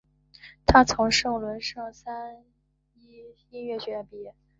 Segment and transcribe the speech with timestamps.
[0.65, 2.43] 他从伦敦圣三
[2.95, 3.19] 一
[3.51, 4.33] 音乐学院毕业。